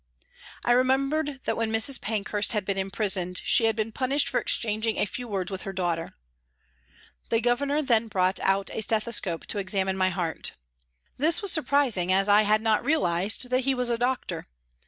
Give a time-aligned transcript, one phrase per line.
[0.65, 2.01] I remembered that when Mrs.
[2.01, 5.73] Pankhurst had been imprisoned she had been punished for exchanging a few words with her
[5.73, 6.15] daughter.
[7.29, 10.53] The Governor then brought out a stethoscope to examine my heart.
[11.19, 14.47] This was sur prising, as I had not realised that he was a doctor.